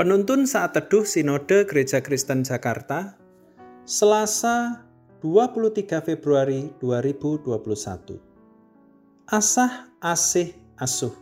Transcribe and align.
Penuntun 0.00 0.48
saat 0.48 0.72
teduh 0.72 1.04
Sinode 1.04 1.68
Gereja 1.68 2.00
Kristen 2.00 2.40
Jakarta, 2.40 3.20
Selasa 3.84 4.88
23 5.20 6.00
Februari 6.00 6.72
2021. 6.80 8.16
Asah, 9.28 9.92
asih, 10.00 10.56
asuh. 10.80 11.12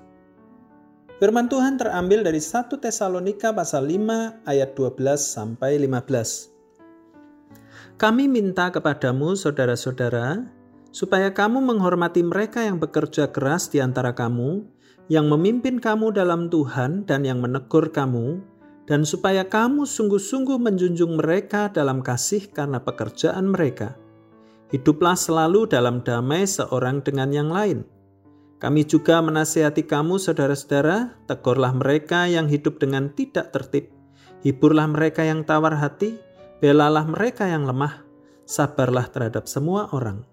Firman 1.19 1.51
Tuhan 1.51 1.75
terambil 1.75 2.23
dari 2.23 2.39
1 2.39 2.71
Tesalonika 2.79 3.51
pasal 3.51 3.91
5 3.91 4.47
ayat 4.47 4.71
12 4.79 5.27
sampai 5.27 5.75
15. 5.83 7.99
Kami 7.99 8.31
minta 8.31 8.71
kepadamu 8.71 9.35
saudara-saudara 9.35 10.47
supaya 10.95 11.35
kamu 11.35 11.67
menghormati 11.67 12.23
mereka 12.23 12.63
yang 12.63 12.79
bekerja 12.79 13.35
keras 13.35 13.75
di 13.75 13.83
antara 13.83 14.15
kamu, 14.15 14.63
yang 15.11 15.27
memimpin 15.27 15.83
kamu 15.83 16.15
dalam 16.15 16.47
Tuhan 16.47 17.11
dan 17.11 17.27
yang 17.27 17.43
menegur 17.43 17.91
kamu, 17.91 18.39
dan 18.89 19.05
supaya 19.05 19.45
kamu 19.45 19.85
sungguh-sungguh 19.85 20.57
menjunjung 20.57 21.21
mereka 21.21 21.69
dalam 21.69 22.01
kasih 22.01 22.49
karena 22.49 22.81
pekerjaan 22.81 23.53
mereka. 23.53 23.93
Hiduplah 24.73 25.13
selalu 25.13 25.69
dalam 25.69 26.01
damai 26.01 26.49
seorang 26.49 27.05
dengan 27.05 27.29
yang 27.29 27.53
lain. 27.53 27.85
Kami 28.59 28.83
juga 28.89 29.21
menasihati 29.23 29.85
kamu, 29.87 30.19
saudara-saudara, 30.19 31.15
tegurlah 31.29 31.77
mereka 31.77 32.27
yang 32.27 32.51
hidup 32.51 32.81
dengan 32.81 33.13
tidak 33.13 33.55
tertib, 33.55 33.93
hiburlah 34.43 34.89
mereka 34.89 35.23
yang 35.23 35.47
tawar 35.47 35.79
hati, 35.79 36.19
belalah 36.59 37.07
mereka 37.07 37.47
yang 37.47 37.69
lemah, 37.69 38.03
sabarlah 38.49 39.07
terhadap 39.15 39.47
semua 39.47 39.93
orang. 39.95 40.27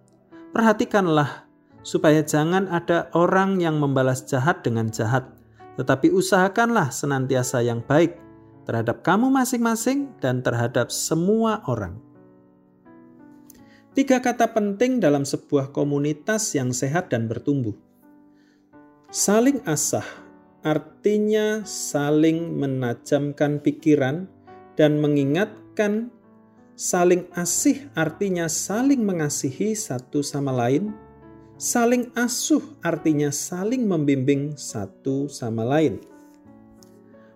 Perhatikanlah 0.56 1.45
supaya 1.86 2.26
jangan 2.26 2.66
ada 2.72 3.14
orang 3.14 3.61
yang 3.61 3.78
membalas 3.78 4.26
jahat 4.26 4.66
dengan 4.66 4.89
jahat, 4.89 5.30
tetapi 5.78 6.09
usahakanlah 6.09 6.89
senantiasa 6.89 7.61
yang 7.61 7.86
baik 7.86 8.25
terhadap 8.66 9.05
kamu 9.05 9.30
masing-masing 9.30 10.11
dan 10.19 10.41
terhadap 10.41 10.89
semua 10.89 11.61
orang. 11.69 12.02
Tiga 13.95 14.19
kata 14.19 14.52
penting 14.52 14.99
dalam 14.99 15.23
sebuah 15.23 15.71
komunitas 15.71 16.52
yang 16.52 16.75
sehat 16.75 17.16
dan 17.16 17.31
bertumbuh. 17.31 17.71
Saling 19.08 19.63
asah 19.63 20.03
artinya 20.66 21.63
saling 21.63 22.59
menajamkan 22.59 23.63
pikiran 23.63 24.27
dan 24.75 24.99
mengingatkan. 24.99 26.11
Saling 26.75 27.31
asih 27.39 27.88
artinya 27.95 28.52
saling 28.52 28.99
mengasihi 28.99 29.71
satu 29.80 30.19
sama 30.19 30.52
lain. 30.52 30.91
Saling 31.55 32.11
asuh 32.19 32.59
artinya 32.83 33.31
saling 33.31 33.88
membimbing 33.88 34.59
satu 34.59 35.31
sama 35.31 35.63
lain. 35.63 36.03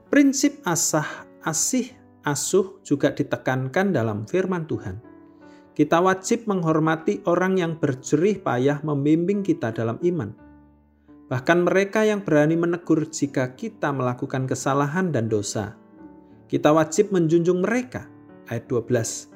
Prinsip 0.10 0.66
asah, 0.66 1.06
asih, 1.46 1.94
asuh 2.26 2.82
juga 2.82 3.14
ditekankan 3.14 3.94
dalam 3.94 4.26
firman 4.26 4.66
Tuhan. 4.66 4.98
Kita 5.78 6.02
wajib 6.02 6.50
menghormati 6.50 7.22
orang 7.30 7.62
yang 7.62 7.78
berjerih 7.78 8.42
payah 8.42 8.82
membimbing 8.82 9.46
kita 9.46 9.70
dalam 9.70 10.02
iman. 10.02 10.34
Bahkan 11.30 11.62
mereka 11.62 12.10
yang 12.10 12.26
berani 12.26 12.58
menegur 12.58 13.06
jika 13.06 13.54
kita 13.54 13.94
melakukan 13.94 14.50
kesalahan 14.50 15.14
dan 15.14 15.30
dosa. 15.30 15.78
Kita 16.50 16.74
wajib 16.74 17.14
menjunjung 17.14 17.62
mereka. 17.62 18.10
Ayat 18.50 18.66
12, 18.66 19.30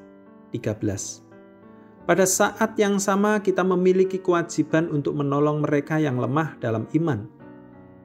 13. 0.58 2.10
Pada 2.10 2.26
saat 2.26 2.74
yang 2.82 2.98
sama 2.98 3.46
kita 3.46 3.62
memiliki 3.62 4.18
kewajiban 4.18 4.90
untuk 4.90 5.22
menolong 5.22 5.62
mereka 5.62 6.02
yang 6.02 6.18
lemah 6.18 6.58
dalam 6.58 6.90
iman 6.98 7.43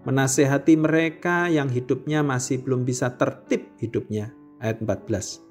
menasehati 0.08 0.72
mereka 0.80 1.52
yang 1.52 1.68
hidupnya 1.68 2.24
masih 2.24 2.64
belum 2.64 2.88
bisa 2.88 3.12
tertib 3.20 3.76
hidupnya. 3.76 4.32
Ayat 4.56 4.80
14. 4.80 5.44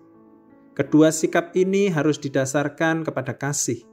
Kedua 0.73 1.13
sikap 1.13 1.53
ini 1.53 1.94
harus 1.94 2.18
didasarkan 2.18 3.06
kepada 3.06 3.38
kasih. 3.38 3.85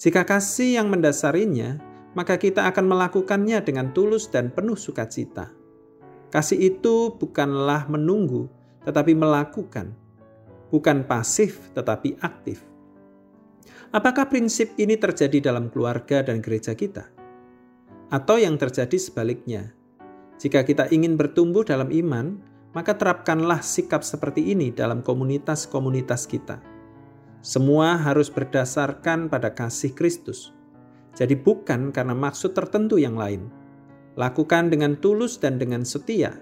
Jika 0.00 0.24
kasih 0.24 0.80
yang 0.80 0.88
mendasarinya, 0.88 1.76
maka 2.16 2.40
kita 2.40 2.64
akan 2.72 2.88
melakukannya 2.88 3.60
dengan 3.60 3.92
tulus 3.92 4.32
dan 4.32 4.48
penuh 4.48 4.80
sukacita. 4.80 5.52
Kasih 6.32 6.72
itu 6.72 7.12
bukanlah 7.20 7.84
menunggu, 7.92 8.48
tetapi 8.88 9.12
melakukan. 9.12 9.92
Bukan 10.72 11.04
pasif, 11.04 11.60
tetapi 11.76 12.16
aktif. 12.24 12.64
Apakah 13.92 14.32
prinsip 14.32 14.72
ini 14.80 14.96
terjadi 14.96 15.52
dalam 15.52 15.68
keluarga 15.68 16.24
dan 16.24 16.40
gereja 16.40 16.72
kita? 16.72 17.04
Atau 18.08 18.40
yang 18.40 18.56
terjadi 18.56 18.96
sebaliknya, 18.96 19.76
jika 20.40 20.64
kita 20.64 20.88
ingin 20.88 21.20
bertumbuh 21.20 21.60
dalam 21.68 21.92
iman, 21.92 22.40
maka 22.72 22.96
terapkanlah 22.96 23.60
sikap 23.60 24.00
seperti 24.00 24.56
ini 24.56 24.72
dalam 24.72 25.04
komunitas-komunitas 25.04 26.24
kita. 26.24 26.64
Semua 27.44 28.00
harus 28.00 28.32
berdasarkan 28.32 29.28
pada 29.28 29.52
kasih 29.52 29.92
Kristus. 29.92 30.56
Jadi 31.12 31.36
bukan 31.36 31.92
karena 31.92 32.16
maksud 32.16 32.56
tertentu 32.56 32.96
yang 32.96 33.20
lain. 33.20 33.52
Lakukan 34.16 34.72
dengan 34.72 34.96
tulus 34.96 35.36
dan 35.36 35.60
dengan 35.60 35.84
setia 35.84 36.40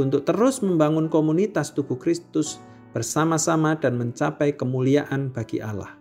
untuk 0.00 0.24
terus 0.24 0.64
membangun 0.64 1.12
komunitas 1.12 1.76
tubuh 1.76 2.00
Kristus 2.00 2.56
bersama-sama 2.96 3.76
dan 3.76 4.00
mencapai 4.00 4.56
kemuliaan 4.56 5.28
bagi 5.28 5.60
Allah. 5.60 5.92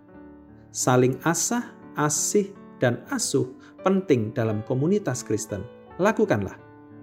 Saling 0.71 1.19
asah, 1.27 1.75
asih, 1.99 2.51
dan 2.79 3.03
asuh 3.11 3.51
penting 3.83 4.31
dalam 4.31 4.63
komunitas 4.63 5.23
Kristen. 5.23 5.63
Lakukanlah. 5.99 6.64